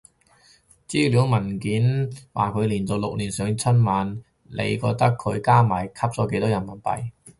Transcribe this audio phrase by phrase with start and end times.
[0.87, 7.11] 資料文件話佢連續六年上央視春晚，你覺得佢加埋吸咗幾多人民幣？